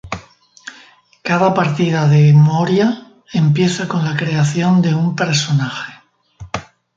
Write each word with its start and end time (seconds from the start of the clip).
Cada 1.27 1.53
partida 1.53 2.07
de 2.07 2.33
"Moria" 2.33 3.11
empieza 3.33 3.87
con 3.87 4.03
la 4.03 4.17
creación 4.17 4.81
de 4.81 4.95
un 4.95 5.15
personaje. 5.15 5.93